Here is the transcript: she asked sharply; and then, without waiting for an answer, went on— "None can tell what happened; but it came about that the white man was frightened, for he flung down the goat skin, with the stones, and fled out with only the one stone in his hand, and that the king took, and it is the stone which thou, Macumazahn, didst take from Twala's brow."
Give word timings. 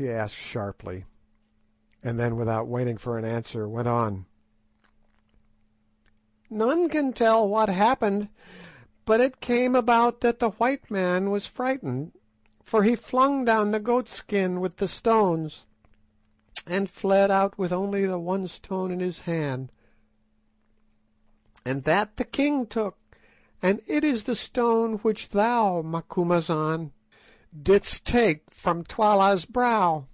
she 0.00 0.06
asked 0.08 0.36
sharply; 0.36 1.04
and 2.04 2.20
then, 2.20 2.36
without 2.36 2.68
waiting 2.68 2.96
for 2.96 3.18
an 3.18 3.24
answer, 3.24 3.68
went 3.68 3.88
on— 3.88 4.24
"None 6.48 6.88
can 6.88 7.12
tell 7.12 7.48
what 7.48 7.68
happened; 7.68 8.28
but 9.04 9.20
it 9.20 9.40
came 9.40 9.74
about 9.74 10.20
that 10.20 10.38
the 10.38 10.50
white 10.50 10.88
man 10.88 11.32
was 11.32 11.46
frightened, 11.46 12.12
for 12.62 12.84
he 12.84 12.94
flung 12.94 13.44
down 13.44 13.72
the 13.72 13.80
goat 13.80 14.08
skin, 14.08 14.60
with 14.60 14.76
the 14.76 14.86
stones, 14.86 15.64
and 16.64 16.88
fled 16.88 17.28
out 17.28 17.58
with 17.58 17.72
only 17.72 18.06
the 18.06 18.20
one 18.20 18.46
stone 18.46 18.92
in 18.92 19.00
his 19.00 19.20
hand, 19.22 19.72
and 21.64 21.82
that 21.82 22.18
the 22.18 22.24
king 22.24 22.66
took, 22.66 22.96
and 23.60 23.80
it 23.88 24.04
is 24.04 24.22
the 24.24 24.36
stone 24.36 24.98
which 24.98 25.30
thou, 25.30 25.82
Macumazahn, 25.82 26.92
didst 27.60 28.04
take 28.04 28.42
from 28.50 28.84
Twala's 28.84 29.46
brow." 29.46 30.06